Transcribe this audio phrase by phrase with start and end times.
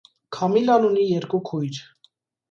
[0.35, 1.83] Քամիլան ունի երկու քույր։